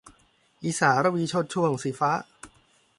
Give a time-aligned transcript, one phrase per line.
[0.63, 2.11] อีสา-รวีช่วงโชติ- สีฟ้า